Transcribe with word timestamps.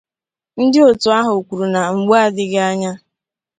Ndị 0.61 0.79
otu 0.89 1.07
ahụ 1.19 1.33
kwuru 1.47 1.65
na 1.73 1.81
mgbe 1.97 2.15
adịghị 2.25 2.59
anya 2.69 2.91